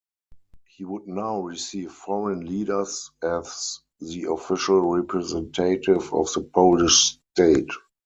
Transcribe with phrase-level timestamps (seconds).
[0.67, 7.69] He would now receive foreign leaders as the official representative of the Polish state.